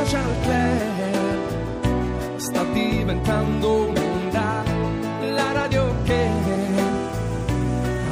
[0.00, 0.78] social club.
[2.36, 4.62] Sta diventando un'onda,
[5.34, 6.28] la radio che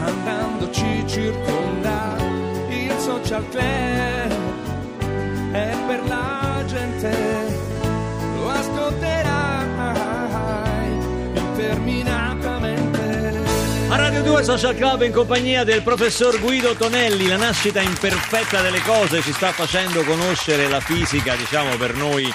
[0.05, 2.17] andando ci circonda,
[2.69, 4.33] il social club.
[5.53, 7.48] È per la gente,
[14.19, 19.23] Radio 2 Social Club in compagnia del professor Guido Tonelli, la nascita imperfetta delle cose
[19.23, 22.29] ci sta facendo conoscere la fisica, diciamo per noi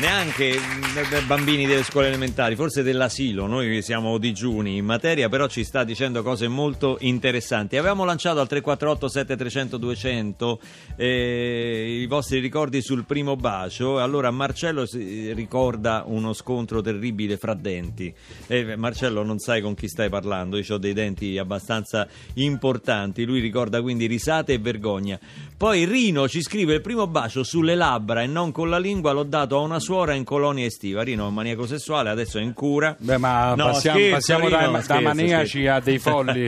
[0.00, 5.62] neanche mm, bambini delle scuole elementari, forse dell'asilo, noi siamo digiuni in materia, però ci
[5.62, 7.76] sta dicendo cose molto interessanti.
[7.76, 10.60] Avevamo lanciato al 348 7300 200
[10.96, 17.52] eh, i vostri ricordi sul primo bacio, allora Marcello si ricorda uno scontro terribile fra
[17.52, 18.12] denti.
[18.46, 23.40] Eh, Marcello non sai con chi stai parlando, io ho dei denti abbastanza importanti, lui
[23.40, 25.18] ricorda quindi risate e vergogna.
[25.56, 29.24] Poi Rino ci scrive il primo bacio sulle labbra e non con la lingua l'ho
[29.24, 31.02] dato a una suora in colonia estiva.
[31.02, 32.94] Rino è un maniaco sessuale, adesso è in cura.
[32.96, 35.70] Beh, ma No, passiamo, scherzo, passiamo Rino, da, da scherzo, maniaci scherzo.
[35.72, 36.46] a dei folli.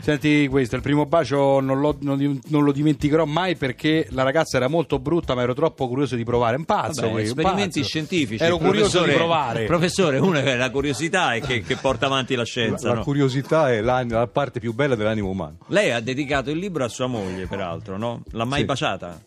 [0.00, 4.58] Senti questo, il primo bacio non lo, non- non lo dimenticherò mai perché la ragazza
[4.58, 6.56] era molto brutta ma ero troppo curioso di provare.
[6.56, 7.88] Un pazzo, Vabbè, un esperimenti pazzo.
[7.90, 8.42] scientifici.
[8.44, 9.64] Ero curioso di provare.
[9.64, 12.88] Professore, una è la curiosità è che, che porta avanti la scienza.
[12.88, 13.02] La no?
[13.02, 15.56] curiosità è l'an- la parte più bella dell'animo umano.
[15.68, 18.22] Lei ha dedicato il libro a sua moglie, peraltro, no?
[18.32, 18.64] L'ha mai Sì.
[18.66, 19.20] baciata?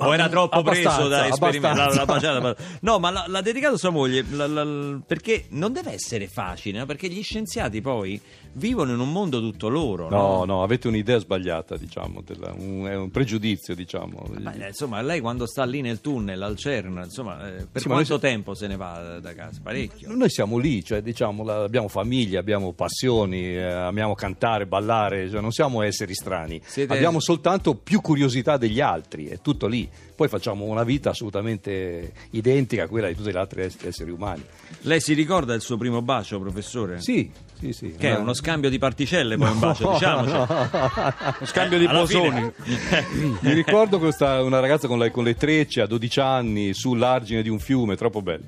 [0.00, 1.90] O era troppo preso da esperimentare?
[2.00, 2.28] abbastanza.
[2.30, 2.78] l'ha baciata?
[2.82, 6.86] No, ma l'ha, dedicato sua moglie la- la- perché non deve essere facile, no?
[6.86, 8.20] perché gli scienziati poi
[8.52, 10.08] vivono in un mondo tutto loro.
[10.08, 14.24] No, no, avete un'idea sbagliata, diciamo, della- un, è un pregiudizio, diciamo.
[14.40, 17.88] Ma, eh, insomma, lei quando sta lì nel tunnel al CERN, insomma, eh, per Sì,
[17.88, 19.58] quanto tempo se ne va da casa?
[19.62, 20.14] Parecchio.
[20.14, 25.40] Noi siamo lì, cioè, diciamo, la- abbiamo famiglia, abbiamo passioni, eh, amiamo cantare, ballare, cioè,
[25.40, 26.60] non siamo esseri strani.
[26.64, 29.88] Siete- Abbiamo soltanto più curiosità degli altri, è tutto lì.
[30.14, 34.42] Poi facciamo una vita assolutamente identica a quella di tutti gli altri es- esseri umani.
[34.82, 37.00] Lei si ricorda il suo primo bacio, professore?
[37.00, 37.94] Sì, sì, sì.
[37.96, 40.32] Che è Eh, uno scambio di particelle, poi un bacio, diciamoci.
[41.38, 42.52] Uno scambio di Alla bosoni.
[43.40, 47.48] Mi ricordo questa, una ragazza con le, con le trecce a 12 anni sull'argine di
[47.48, 48.44] un fiume, troppo bello.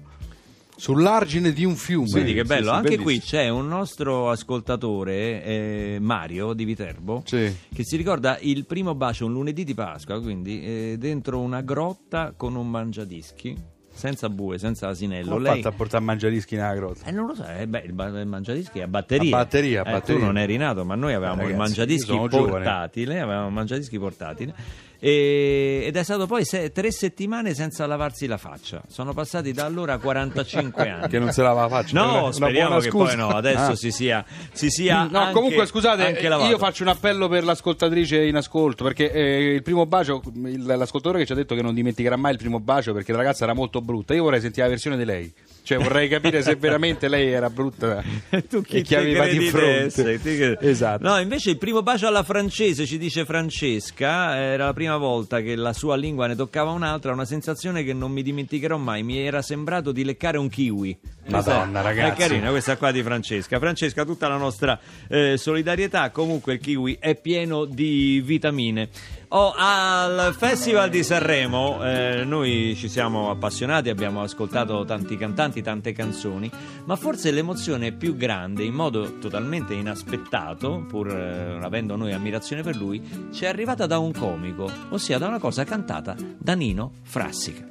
[0.80, 2.08] Sull'argine di un fiume.
[2.10, 3.04] Vedi che sì, bello, sì, anche bellissimo.
[3.04, 7.54] qui c'è un nostro ascoltatore, eh, Mario di Viterbo, Sì.
[7.74, 12.32] che si ricorda il primo bacio un lunedì di Pasqua, quindi eh, dentro una grotta
[12.34, 13.54] con un mangiadischi,
[13.92, 15.32] senza bue, senza asinello.
[15.32, 15.56] Come Lei...
[15.56, 17.04] fatto a portare mangiadischi nella grotta?
[17.06, 19.36] Eh, non lo so, eh, beh, il, ba- il mangiadischi è a batteria.
[19.36, 20.18] A batteria, a Eh, batteria.
[20.20, 22.50] Tu non eri nato, ma noi avevamo Eh, il ragazzi, mangiadischi sono giovane.
[22.52, 24.54] portatile, avevamo il mangiadischi portatile.
[25.02, 28.82] E- ed è stato poi se- tre settimane senza lavarsi la faccia.
[28.86, 31.08] Sono passati da allora 45 anni.
[31.08, 31.98] Che non se lava la faccia.
[31.98, 33.04] No, Una speriamo che scusa.
[33.06, 33.76] poi no, adesso Ah.
[33.76, 36.50] si sia, si sia No, anche- comunque scusate, anche lavato.
[36.50, 41.18] io faccio un appello per l'ascoltatrice in ascolto perché eh, il primo bacio, il- l'ascoltatore
[41.20, 43.54] che ci ha detto che non dimenticherà mai il primo bacio perché la ragazza era
[43.54, 44.12] molto brutta.
[44.14, 48.02] Io vorrei sentire la versione di lei, cioè vorrei capire se veramente lei era brutta
[48.48, 49.80] tu chi e chi aveva di fronte.
[49.84, 50.18] essere?
[50.20, 51.06] Che- Esatto.
[51.08, 55.54] No, invece il primo bacio alla francese, ci dice Francesca, era la prima volta che
[55.56, 59.42] la sua lingua ne toccava un'altra, una sensazione che non mi dimenticherò mai, mi era
[59.42, 60.98] sembrato di leccare un kiwi.
[61.28, 62.22] Madonna, Questa- ragazzi.
[62.22, 63.58] È carina questa qua di Francesca.
[63.58, 64.78] Francesca, tutta la nostra
[65.08, 68.88] eh, solidarietà, comunque il kiwi è pieno di vitamine.
[69.32, 75.92] Oh, al Festival di Sanremo eh, noi ci siamo appassionati, abbiamo ascoltato tanti cantanti, tante
[75.92, 76.50] canzoni,
[76.86, 82.74] ma forse l'emozione più grande, in modo totalmente inaspettato, pur eh, avendo noi ammirazione per
[82.74, 87.64] lui, ci è arrivata da un comico, ossia da una cosa cantata da Nino Frassica.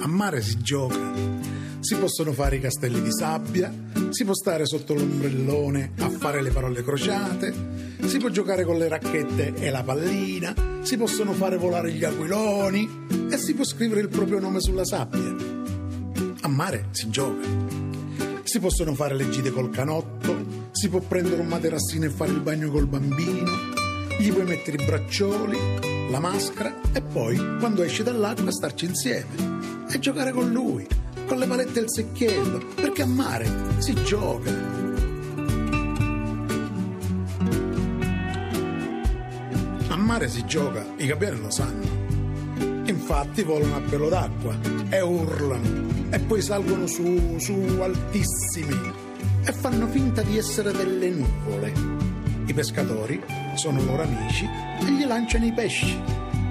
[0.00, 0.98] A mare si gioca,
[1.78, 3.72] si possono fare i castelli di sabbia,
[4.10, 7.52] si può stare sotto l'ombrellone a fare le parole crociate,
[8.06, 13.06] si può giocare con le racchette e la pallina, si possono fare volare gli aquiloni
[13.30, 15.34] e si può scrivere il proprio nome sulla sabbia.
[16.40, 17.46] A mare si gioca.
[18.42, 22.40] Si possono fare le gite col canotto, si può prendere un materassino e fare il
[22.40, 23.52] bagno col bambino,
[24.18, 25.58] gli puoi mettere i braccioli,
[26.10, 30.86] la maschera e poi, quando esci dall'acqua, starci insieme e giocare con lui,
[31.28, 33.46] con le palette e il secchiello, perché a mare
[33.76, 34.50] si gioca.
[39.88, 41.86] A mare si gioca, i gabbiani lo sanno.
[42.86, 44.58] Infatti volano a pelo d'acqua
[44.88, 47.52] e urlano e poi salgono su, su
[47.82, 48.90] altissimi
[49.44, 51.72] e fanno finta di essere delle nuvole.
[52.46, 53.22] I pescatori
[53.54, 54.46] sono loro amici
[54.80, 56.00] e gli lanciano i pesci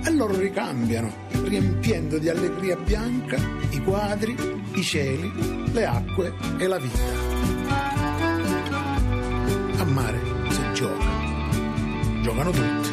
[0.03, 1.11] e loro ricambiano,
[1.43, 3.37] riempiendo di allegria bianca
[3.71, 4.35] i quadri,
[4.77, 5.31] i cieli,
[5.71, 6.99] le acque e la vita.
[9.77, 10.19] A mare
[10.49, 11.05] si gioca,
[12.21, 12.89] giocano tutti.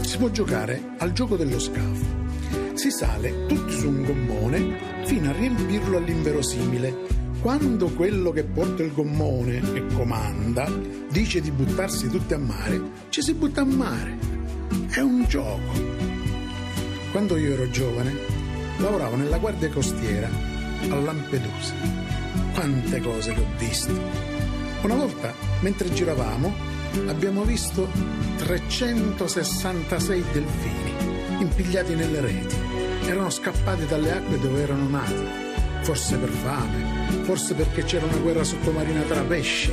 [0.00, 2.04] Si può giocare al gioco dello scafo.
[2.74, 7.14] Si sale tutti su un gommone fino a riempirlo all'inverosimile.
[7.40, 10.68] Quando quello che porta il gommone e comanda
[11.08, 12.80] dice di buttarsi tutti a mare,
[13.10, 14.18] ci si butta a mare.
[14.88, 15.94] È un gioco.
[17.12, 18.35] Quando io ero giovane,
[18.78, 20.28] lavoravo nella guardia costiera
[20.88, 21.74] a Lampedusa.
[22.54, 23.92] Quante cose che ho visto.
[24.82, 26.54] Una volta, mentre giravamo,
[27.06, 27.88] abbiamo visto
[28.38, 32.56] 366 delfini impigliati nelle reti.
[33.06, 35.44] Erano scappati dalle acque dove erano nati.
[35.82, 39.70] Forse per fame, forse perché c'era una guerra sottomarina tra pesci.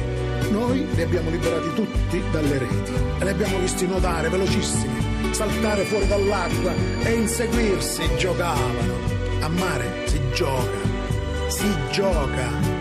[0.51, 6.07] Noi li abbiamo liberati tutti dalle reti e li abbiamo visti nuotare velocissimi, saltare fuori
[6.07, 6.73] dall'acqua
[7.03, 8.09] e inseguirsi.
[8.17, 9.11] Giocavano.
[9.41, 10.79] A mare si gioca,
[11.47, 12.72] si gioca.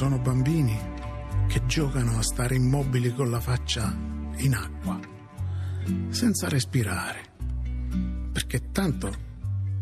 [0.00, 0.74] Sono bambini
[1.46, 3.94] che giocano a stare immobili con la faccia
[4.36, 4.98] in acqua,
[6.08, 7.34] senza respirare,
[8.32, 9.14] perché tanto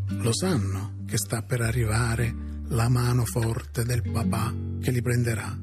[0.08, 2.34] lo sanno che sta per arrivare
[2.70, 5.56] la mano forte del papà che li prenderà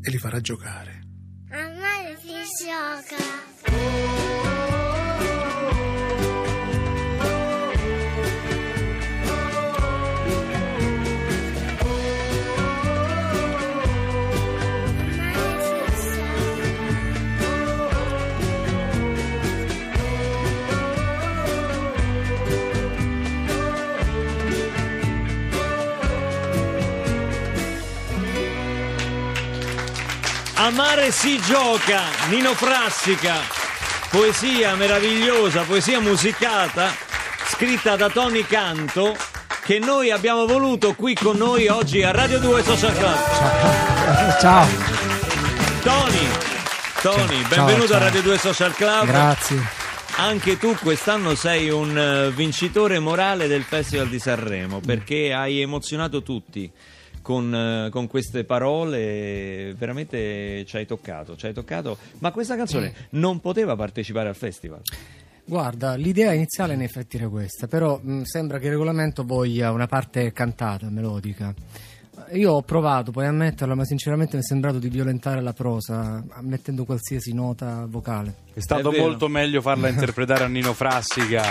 [0.00, 1.02] e li farà giocare.
[1.50, 2.32] A mare si
[2.64, 4.07] gioca.
[30.68, 33.36] A mare si gioca, Nino Frassica,
[34.10, 36.90] poesia meravigliosa, poesia musicata,
[37.46, 39.16] scritta da Tony Canto,
[39.64, 43.16] che noi abbiamo voluto qui con noi oggi a Radio 2 Social Club.
[44.40, 44.66] Ciao,
[45.80, 46.28] Tony,
[47.00, 47.96] Tony, Ciao, benvenuto ciao.
[47.96, 49.06] a Radio 2 Social Club.
[49.06, 49.66] grazie.
[50.16, 56.22] Anche tu quest'anno sei un eh, vincitore morale del Festival di Sanremo perché hai emozionato
[56.22, 56.70] tutti
[57.28, 61.98] con, eh, con queste parole, veramente ci hai toccato, ci hai toccato.
[62.20, 64.80] Ma questa canzone non poteva partecipare al festival.
[65.44, 69.86] Guarda, l'idea iniziale in effetti era questa, però mh, sembra che il regolamento voglia una
[69.86, 71.52] parte cantata, melodica.
[72.32, 76.24] Io ho provato poi a metterla, ma sinceramente mi è sembrato di violentare la prosa,
[76.40, 78.36] mettendo qualsiasi nota vocale.
[78.54, 81.44] È stato È molto meglio farla interpretare a Nino Frassica.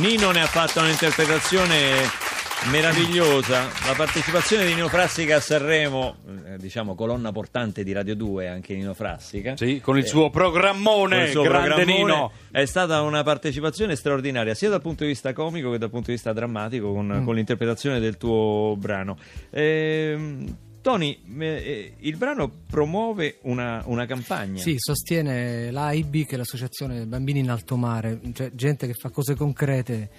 [0.00, 2.25] Nino ne ha fatto un'interpretazione
[2.70, 3.62] meravigliosa.
[3.86, 6.16] La partecipazione di Nino Frassica a Sanremo,
[6.46, 9.56] eh, diciamo colonna portante di Radio 2, anche Nino Frassica.
[9.56, 12.32] Sì, con il suo programmone, con il suo grande programmone, Nino.
[12.50, 16.12] È stata una partecipazione straordinaria sia dal punto di vista comico che dal punto di
[16.12, 17.24] vista drammatico con, Mm.
[17.24, 19.16] con l'interpretazione del tuo brano.
[19.50, 24.60] Ehm, Tony, eh, eh, il brano promuove una, una campagna.
[24.60, 29.34] Sì, sostiene l'AIB, che è l'associazione Bambini in Alto Mare, cioè gente che fa cose
[29.34, 30.10] concrete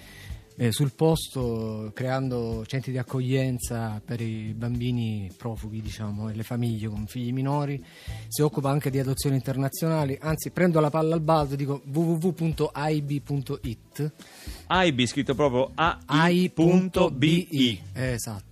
[0.60, 6.88] eh, sul posto, creando centri di accoglienza per i bambini profughi, diciamo, e le famiglie
[6.88, 7.80] con figli minori.
[8.26, 10.18] Si occupa anche di adozioni internazionali.
[10.20, 13.32] Anzi, prendo la palla al balzo e dico www.aib.it.
[14.66, 17.80] AIB scritto proprio AI.bi.
[17.94, 18.46] Eh, Esatto.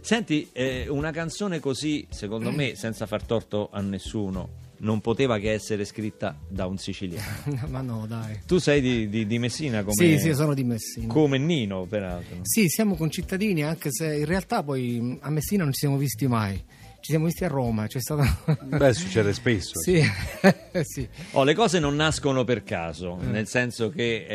[0.00, 5.52] Senti, eh, una canzone così, secondo me, senza far torto a nessuno, non poteva che
[5.52, 7.26] essere scritta da un siciliano.
[7.68, 8.40] Ma no, dai.
[8.46, 11.06] Tu sei di, di- di Messina come, Sì, sì, sono di Messina.
[11.12, 12.38] come Nino, peraltro.
[12.42, 16.62] Sì, siamo concittadini, anche se in realtà poi a Messina non ci siamo visti mai.
[17.00, 18.22] Ci siamo visti a Roma, c'è stato...
[18.64, 19.80] Beh, succede spesso.
[19.80, 20.02] sì,
[20.82, 21.08] sì.
[21.32, 24.26] Oh, le cose non nascono per caso, nel senso che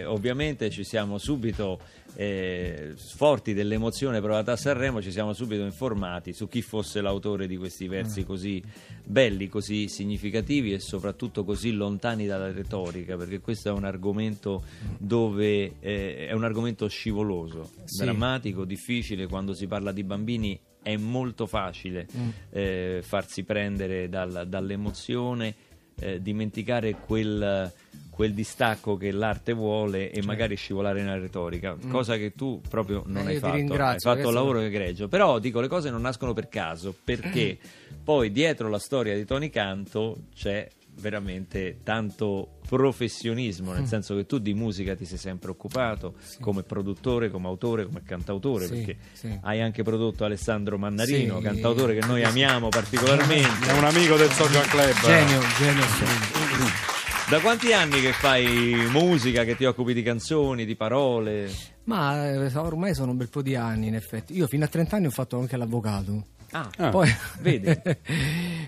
[0.00, 1.80] eh, ovviamente ci siamo subito,
[2.14, 7.56] eh, forti dell'emozione provata a Sanremo, ci siamo subito informati su chi fosse l'autore di
[7.56, 8.62] questi versi così
[9.02, 14.62] belli, così significativi e soprattutto così lontani dalla retorica, perché questo è un argomento
[14.98, 18.04] dove eh, è un argomento scivoloso, Sì.
[18.04, 22.06] drammatico, difficile, quando si parla di bambini è molto facile
[22.50, 25.52] eh, farsi prendere dal- dall'emozione,
[25.98, 27.72] eh, dimenticare quel,
[28.10, 33.26] quel distacco che l'arte vuole e magari scivolare nella retorica, cosa che tu proprio non
[33.26, 33.74] Eh, hai fatto.
[33.82, 37.58] Hai fatto un lavoro egregio, però dico le cose non nascono per caso, perché
[38.04, 44.38] poi dietro la storia di Tony Canto c'è veramente tanto professionismo, nel senso che tu
[44.38, 49.38] di musica ti sei sempre occupato come produttore, come autore, come cantautore, Sì, perché sì.
[49.42, 51.42] hai anche prodotto Alessandro Mannarino, Sì.
[51.42, 53.66] cantautore che noi amiamo particolarmente.
[53.68, 55.00] È un amico del social club.
[55.02, 56.84] Genio, genio assoluto.
[57.28, 61.50] Da quanti anni che fai musica, che ti occupi di canzoni, di parole?
[61.84, 64.34] Ma eh, ormai sono un bel po' di anni, in effetti.
[64.36, 66.24] Io fino a 30 anni ho fatto anche l'avvocato.
[66.56, 67.08] Ah, Ah, Poi,
[67.40, 67.78] vedi?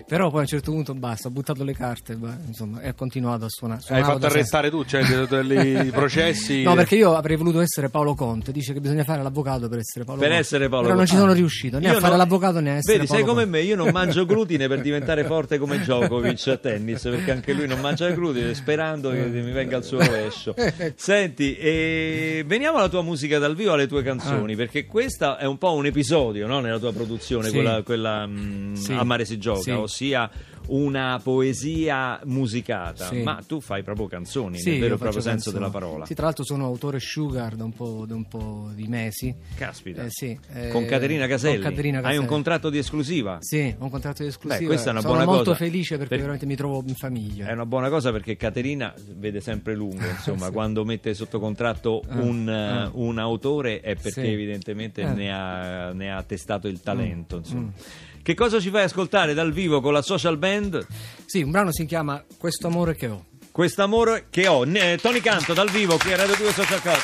[0.07, 2.93] Però poi a un certo punto basta, ho buttato le carte bah, insomma, e ho
[2.95, 3.81] continuato a suonare.
[3.89, 6.63] Hai fatto arrestare tu, cioè i processi.
[6.63, 8.51] No, perché io avrei voluto essere Paolo Conte.
[8.51, 10.43] Dice che bisogna fare l'avvocato per essere Paolo Per Conte.
[10.43, 11.11] essere Paolo Però non Conte.
[11.11, 13.31] ci sono riuscito, né Io a fare no- l'avvocato né a essere Vedi, sei Paolo
[13.33, 13.57] come Conte.
[13.59, 17.67] me, io non mangio glutine per diventare forte come Djokovic a tennis, perché anche lui
[17.67, 20.55] non mangia glutine, sperando che mi venga il suo rovescio.
[20.95, 25.57] Senti, e veniamo alla tua musica dal vivo, alle tue canzoni, perché questa è un
[25.57, 27.53] po' un episodio no, nella tua produzione, Sì.
[27.53, 28.93] quella, quella, mm, Sì.
[28.93, 29.71] a mare si gioca, Sì.
[29.71, 30.29] ossia
[30.69, 33.21] una poesia musicata, Sì.
[33.21, 35.55] ma tu fai proprio canzoni, Sì, nel vero e proprio senso canzoni.
[35.57, 36.05] della parola.
[36.05, 39.33] Sì, tra l'altro sono autore sugar da un po', da un po' di mesi.
[39.55, 40.03] Caspita.
[40.03, 41.59] Eh, sì, eh, con Caterina Caselli.
[41.61, 42.21] con Caterina Hai Caselli.
[42.23, 43.37] un contratto di esclusiva?
[43.41, 44.59] Sì, ho un contratto di esclusiva.
[44.61, 45.63] Beh, questa è una Sono buona molto cosa.
[45.63, 47.47] felice perché Per- veramente mi trovo in famiglia.
[47.47, 50.51] È una buona cosa perché Caterina vede sempre lungo, insomma, Sì.
[50.51, 52.89] quando mette sotto contratto Ah, un, ah.
[52.93, 55.11] un autore è perché evidentemente Eh.
[55.13, 57.35] ne, ha, ne ha testato il talento.
[57.35, 57.71] Mm, insomma.
[58.29, 60.85] Che cosa ci fai ascoltare dal vivo con la social band?
[61.25, 63.25] Sì, un brano si chiama Questo amore che ho.
[63.51, 64.65] Quest'amore che ho.
[64.65, 66.99] Ne- Tony Canto dal vivo qui a Radio 2 Social Club.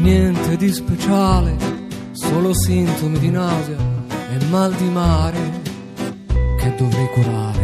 [0.00, 1.56] Niente di speciale,
[2.12, 3.76] solo sintomi di nausea
[4.08, 5.60] e mal di mare
[6.56, 7.63] che dovrei curare.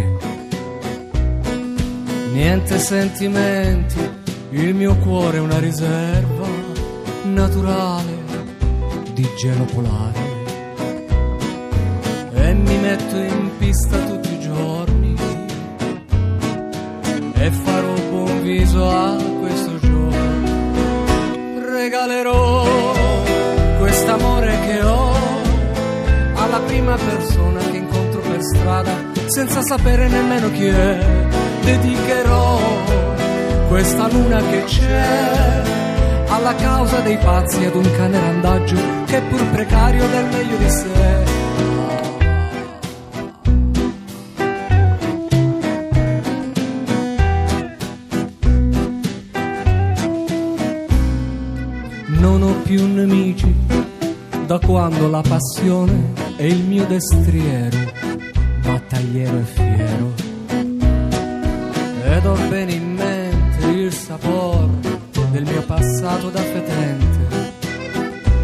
[2.33, 3.99] Niente sentimenti,
[4.51, 6.47] il mio cuore è una riserva
[7.25, 8.19] naturale
[9.13, 10.19] di gelo polare.
[12.33, 15.15] E mi metto in pista tutti i giorni
[17.35, 21.05] e farò buon viso a questo giorno
[21.73, 22.65] regalerò
[23.79, 25.13] quest'amore che ho
[26.35, 28.95] alla prima persona che incontro per strada
[29.27, 32.59] senza sapere nemmeno chi è dedicherò
[33.69, 35.62] questa luna che c'è
[36.29, 38.76] alla causa dei pazzi ad un cane randagio
[39.07, 41.38] che pur precario del meglio di sé
[52.09, 53.55] Non ho più nemici
[54.47, 57.79] da quando la passione è il mio destriero,
[58.62, 60.20] battagliero e fiero.
[62.21, 64.69] Ed ho bene in mente il sapore
[65.31, 67.55] del mio passato da fetente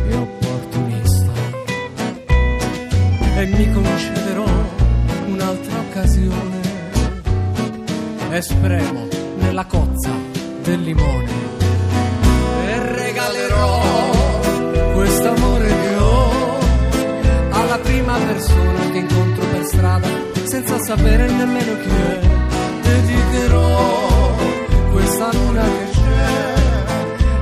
[0.09, 1.31] e opportunista.
[3.37, 4.47] E mi concederò
[5.27, 6.61] un'altra occasione.
[8.31, 9.09] E spremo
[9.41, 10.11] nella cozza
[10.63, 11.31] del limone.
[12.69, 13.81] E regalerò
[14.95, 16.59] quest'amore che ho
[17.51, 20.09] alla prima persona che incontro per strada
[20.45, 22.36] senza sapere nemmeno chi è
[22.87, 24.37] dedicherò
[24.93, 26.55] questa luna che c'è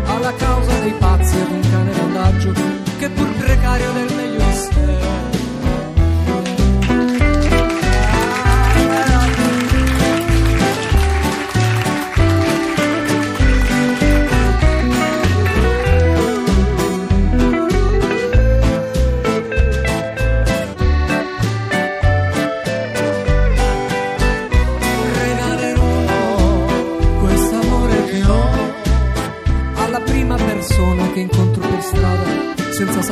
[0.06, 2.52] alla causa dei pazzi ad un cane randaggio
[2.98, 4.43] che pur precario del meglio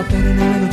[0.03, 0.72] sapere nemmeno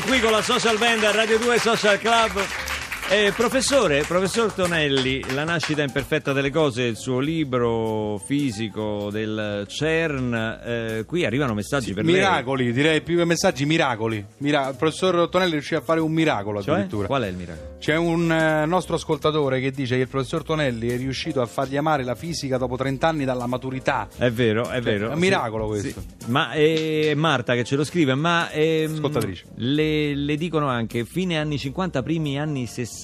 [0.00, 2.57] qui con la social band a Radio 2 Social Club.
[3.10, 10.34] Eh, professore, professor Tonelli, La nascita imperfetta delle cose, il suo libro fisico del CERN,
[10.62, 12.16] eh, qui arrivano messaggi per lei.
[12.16, 14.22] Miracoli, direi più che messaggi, miracoli.
[14.38, 16.74] Mira- il professor Tonelli riuscì a fare un miracolo Cioè?
[16.74, 17.06] addirittura.
[17.06, 17.76] Qual è il miracolo?
[17.78, 21.78] C'è un eh, nostro ascoltatore che dice che il professor Tonelli è riuscito a fargli
[21.78, 24.06] amare la fisica dopo 30 anni dalla maturità.
[24.18, 25.06] È vero, è vero.
[25.06, 26.00] è un sì, miracolo questo.
[26.00, 26.30] sì.
[26.30, 29.44] Ma è Marta che ce lo scrive, ma ehm, Ascoltatrice.
[29.54, 32.96] Le, le dicono anche fine anni 50, primi anni 60.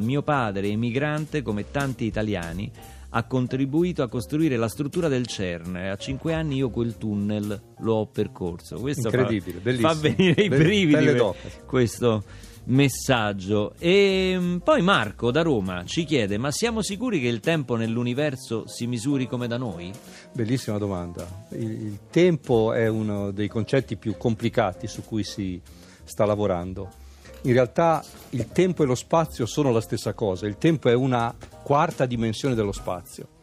[0.00, 2.70] Mio padre, emigrante come tanti italiani,
[3.10, 7.94] ha contribuito a costruire la struttura del CERN a cinque anni io quel tunnel lo
[7.94, 8.78] ho percorso.
[8.78, 10.14] Questo fa- Incredibile, fa, bellissimo.
[10.16, 11.20] venire i brividi
[11.66, 12.22] questo
[12.64, 13.74] messaggio.
[13.78, 18.68] E mm, poi Marco da Roma ci chiede: ma siamo sicuri che il tempo nell'universo
[18.68, 19.90] si misuri come da noi?
[20.32, 21.26] Bellissima domanda.
[21.50, 25.60] Il, il tempo è uno dei concetti più complicati su cui si
[26.04, 26.99] sta lavorando.
[27.42, 31.34] In realtà il tempo e lo spazio sono la stessa cosa, il tempo è una
[31.62, 33.38] quarta dimensione dello spazio.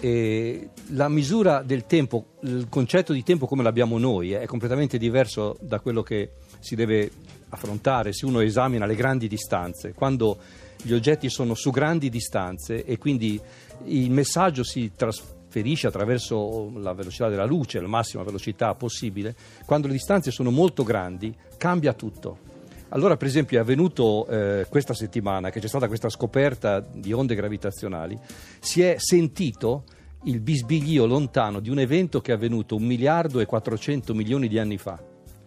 [0.00, 5.56] E la misura del tempo, il concetto di tempo come l'abbiamo noi, è completamente diverso
[5.60, 7.10] da quello che si deve
[7.50, 9.92] affrontare se uno esamina le grandi distanze.
[9.92, 10.38] Quando
[10.82, 13.40] gli oggetti sono su grandi distanze e quindi
[13.84, 19.92] il messaggio si trasferisce attraverso la velocità della luce, la massima velocità possibile, quando le
[19.92, 22.50] distanze sono molto grandi cambia tutto.
[22.94, 27.34] Allora, per esempio, è avvenuto eh, questa settimana che c'è stata questa scoperta di onde
[27.34, 28.18] gravitazionali,
[28.60, 29.84] si è sentito
[30.24, 34.58] il bisbiglio lontano di un evento che è avvenuto un miliardo e 400 milioni di
[34.58, 35.02] anni fa.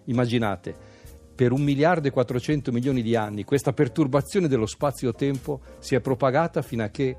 [0.06, 0.76] Immaginate,
[1.36, 6.64] per un miliardo e 400 milioni di anni questa perturbazione dello spazio-tempo si è propagata
[6.64, 7.16] fino a che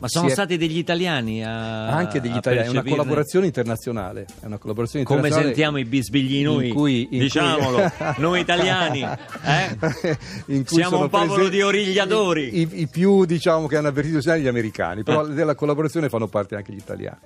[0.00, 4.46] Ma sono è- stati degli italiani a anche degli italiani, è una collaborazione internazionale, è
[4.46, 9.02] una collaborazione Come internazionale sentiamo i bisbigli noi, in cui- in cui- diciamolo, noi italiani,
[9.02, 9.76] eh?
[10.64, 12.58] cui Siamo un popolo di origliatori.
[12.60, 16.28] I, i- i più diciamo che hanno avvertito sono gli americani, però della collaborazione fanno
[16.28, 17.18] parte anche gli italiani.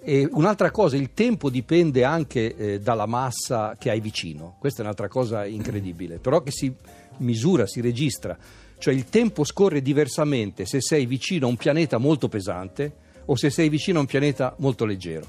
[0.00, 4.82] E un'altra cosa, il tempo dipende anche eh, dalla massa che hai vicino, questa è
[4.82, 6.72] un'altra cosa incredibile, però che si
[7.18, 8.36] misura, si registra,
[8.78, 13.50] cioè il tempo scorre diversamente se sei vicino a un pianeta molto pesante o se
[13.50, 15.26] sei vicino a un pianeta molto leggero.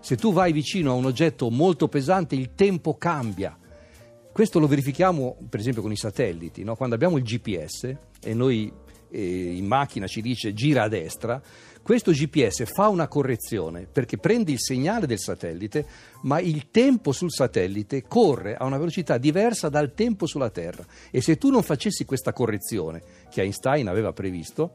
[0.00, 3.56] Se tu vai vicino a un oggetto molto pesante il tempo cambia,
[4.32, 6.74] questo lo verifichiamo per esempio con i satelliti, no?
[6.74, 8.72] quando abbiamo il GPS e noi
[9.10, 11.40] eh, in macchina ci dice gira a destra,
[11.82, 15.84] questo GPS fa una correzione perché prende il segnale del satellite,
[16.22, 20.86] ma il tempo sul satellite corre a una velocità diversa dal tempo sulla Terra.
[21.10, 24.72] E se tu non facessi questa correzione che Einstein aveva previsto,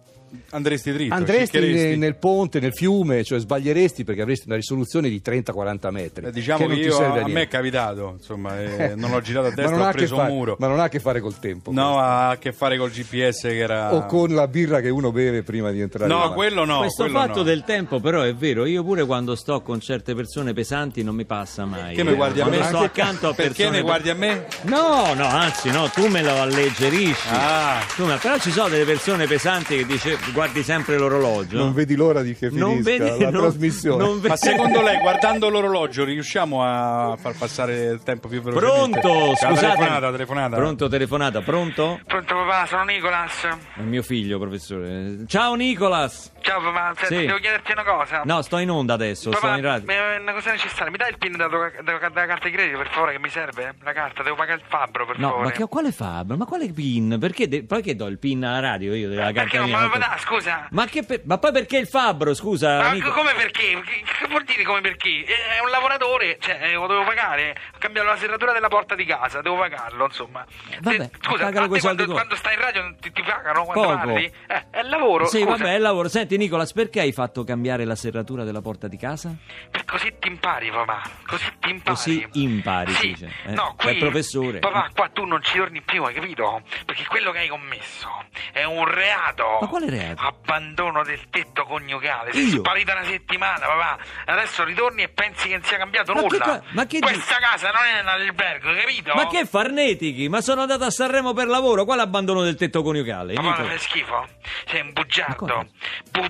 [0.50, 1.88] Andresti dritto, andresti sciccheresti.
[1.91, 6.26] ne- nel ponte, nel fiume, cioè sbaglieresti perché avresti una risoluzione di 30-40 metri.
[6.26, 9.48] Eh, Diciamo che, ti io, serve a, me è capitato, insomma, eh, non ho girato
[9.48, 10.56] a destra, ho a che preso un fare- muro.
[10.60, 11.72] Ma non ha a che fare col tempo.
[11.72, 13.93] No, ha a che fare col GPS che era...
[13.96, 16.80] o con la birra che uno beve prima di entrare No, quello no.
[16.80, 17.43] Questo quello fatto no.
[17.43, 21.24] del tempo però è vero, io pure quando sto con certe persone pesanti non mi
[21.26, 21.96] passa mai.
[21.96, 22.63] Che mi guardi a me?
[22.63, 24.46] sto accanto a Perché persone mi guardi a me?
[24.63, 27.28] No, no, anzi no, tu me lo alleggerisci.
[27.32, 27.80] Ah.
[27.96, 31.58] Tu me- Però ci sono delle persone pesanti che dice guardi sempre l'orologio.
[31.58, 34.02] Non vedi l'ora di che Non finisca vedi- la non- trasmissione.
[34.04, 39.00] non vedi- Ma secondo lei, guardando l'orologio, riusciamo a far passare il tempo più velocemente?
[39.02, 39.60] Pronto, La scusate.
[39.76, 40.56] Telefonata, telefonata.
[40.56, 42.00] Pronto, telefonata, pronto?
[42.08, 43.48] Pronto papà, sono Nicolas.
[43.76, 45.18] È mio figlio, professore.
[45.28, 46.32] Ciao Nicolas.
[46.48, 47.26] Ciao papà, senti, Sì.
[47.26, 48.22] devo chiederti una cosa.
[48.24, 49.92] No, sto in onda adesso, sto papà, in radio.
[49.92, 50.90] è una cosa necessaria.
[50.90, 53.30] Mi dai il pin della, tua- della- della carta di credito, per favore, che mi
[53.30, 53.76] serve?
[53.84, 55.46] La carta, devo pagare il fabbro, per No, favore.
[55.48, 56.38] ma che, quale Fabio?
[56.38, 57.18] Ma quale PIN?
[57.20, 59.80] Perché, de- perché do il PIN alla radio io della Perché carta non mia?
[59.80, 60.68] me lo dà, scusa?
[60.72, 62.78] Ma, che pe- ma poi perché il fabbro, scusa?
[62.78, 63.12] Ma amico?
[63.12, 63.82] come perché?
[63.84, 65.26] Che, che vuol dire come perché?
[65.26, 67.52] È è un lavoratore, cioè, eh, lo devo pagare.
[67.74, 70.46] Ha cambiato la serratura della porta di casa, devo pagarlo, insomma.
[70.82, 72.16] vabbè, Eh, scusa, pagalo a coi te soldi quando, tuoi.
[72.16, 73.98] quando stai in radio ti, ti pagano quando Poco.
[73.98, 74.32] parli?
[74.48, 75.58] Eh, è lavoro, Sì, scusa.
[75.58, 76.08] vabbè, è lavoro.
[76.08, 79.36] Senti, Nicolas, perché hai fatto cambiare la serratura della porta di casa?
[79.69, 81.02] Per così ti impari, papà.
[81.26, 81.95] Così ti impari.
[81.95, 83.08] Così impari, sì.
[83.08, 83.52] dice, eh?
[83.52, 84.60] No, Sei qui, professore.
[84.60, 86.62] Papà, qua tu non ci torni più, hai capito?
[86.86, 88.10] Perché quello che hai commesso
[88.52, 89.58] è un reato.
[89.62, 90.21] Ma quale reato?
[90.21, 92.32] Abbandono del tetto coniugale.
[92.34, 92.58] Sei Io?
[92.60, 93.97] sparita una settimana, papà.
[94.26, 96.39] Adesso ritorni e pensi che non sia cambiato Ma che nulla.
[96.45, 99.13] ca- ma che Questa casa non è un albergo, hai capito?
[99.15, 100.30] Ma che farnetichi?
[100.30, 101.86] Ma sono andato a Sanremo per lavoro.
[101.86, 103.34] Quale abbandono del tetto coniugale?
[103.34, 103.67] Papà, Nicolas?
[103.69, 104.28] fai schifo.
[104.67, 105.36] Sei un bugiardo.
[105.45, 105.69] come?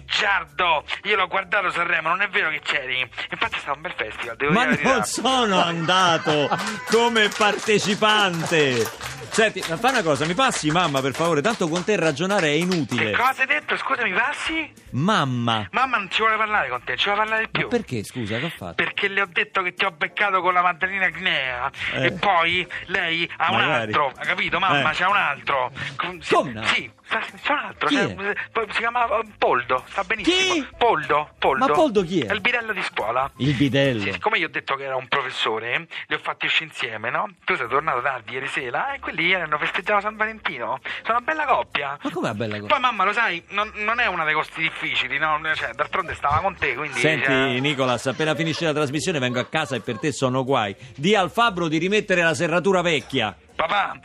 [0.03, 0.83] Bastardo!
[1.03, 2.99] Io l'ho guardato Sanremo, non è vero che c'eri.
[3.31, 4.93] Infatti è stato un bel festival, devo Ma dire verità.
[4.93, 6.49] non sono andato
[6.89, 8.89] come partecipante.
[9.29, 12.51] Senti, ma fai una cosa, mi passi mamma per favore, tanto con te ragionare è
[12.51, 13.12] Che inutile.
[13.12, 13.77] cosa hai detto?
[13.77, 14.71] Scusa, mi passi?
[14.91, 15.67] Mamma.
[15.71, 17.67] Mamma non ci vuole parlare con te, ci vuole parlare di Ma più.
[17.67, 18.73] perché, scusa, che ho fatto?
[18.75, 22.05] Perché le ho detto che ti ho beccato con la Maddalena Gnea Eh.
[22.05, 23.81] e poi lei ha un Magari.
[23.83, 24.60] altro, ha capito?
[24.60, 24.93] Mamma, Eh.
[24.93, 25.71] c'è un altro.
[25.97, 26.73] Come un altro?
[26.73, 27.87] Sì, sta- c'è un altro.
[27.87, 28.15] Chi è?
[28.51, 30.53] poi si chiama eh, Poldo, sta benissimo.
[30.53, 30.67] Chi?
[30.77, 31.65] Poldo, Poldo.
[31.65, 32.27] Ma Poldo chi è?
[32.27, 33.29] È il bidello di scuola.
[33.37, 34.01] Il bidello.
[34.01, 37.29] Sì, siccome io ho detto che era un professore, li ho fatti uscire insieme, no?
[37.45, 40.79] Tu sei tornato tardi ieri sera e quelli ieri hanno festeggiato San Valentino.
[41.03, 41.97] Sono una bella coppia.
[42.01, 42.67] Ma com'è una bella cosa?
[42.67, 45.39] Poi mamma lo sai, non, non è una dei costi difficili, no?
[45.55, 46.99] Cioè, d'altronde stava con te, quindi...
[46.99, 50.75] Senti cioè, Nicolas, appena finisce la trasmissione vengo a casa e per te sono guai.
[50.95, 53.35] Di al fabbro di rimettere la serratura vecchia.
[53.57, 53.99] Papà,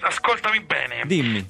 [0.00, 1.02] ascoltami bene.
[1.04, 1.46] Dimmi.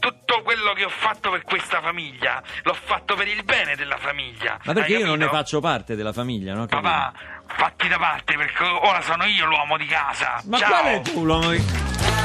[0.76, 4.58] Che ho fatto per questa famiglia, l'ho fatto per il bene della famiglia.
[4.62, 6.66] Ma perché io non ne faccio parte della famiglia, no?
[6.66, 7.14] Papà,
[7.46, 10.38] fatti da parte perché ora sono io l'uomo di casa.
[10.44, 10.68] Ma Ciao.
[10.68, 11.64] qual è tu l'uomo di...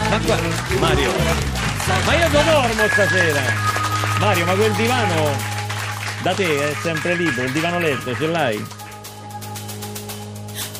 [0.10, 0.38] Ma qua...
[0.80, 1.14] Mario,
[2.06, 3.42] ma io dormo stasera?
[4.20, 5.38] Mario, ma quel divano
[6.22, 8.68] da te è sempre libero, il divano letto ce l'hai?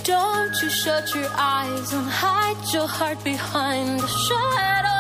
[0.04, 4.91] Don't you shut your eyes and hide your heart behind the shadow.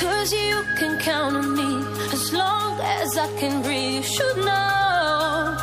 [0.00, 1.70] Cause you can count on me
[2.12, 3.94] as long as I can breathe.
[3.94, 5.56] You should know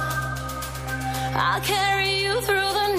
[1.34, 2.91] I'll carry you through the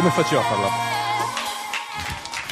[0.00, 0.68] Come faceva a farla?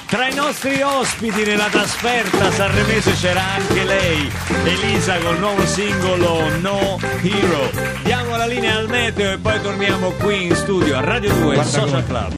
[0.05, 4.31] Tra i nostri ospiti nella trasferta sanremese c'era anche lei,
[4.65, 7.71] Elisa col nuovo singolo No Hero.
[8.03, 11.63] Diamo la linea al meteo e poi torniamo qui in studio a Radio 2 Guarda
[11.65, 12.33] Social come- Club.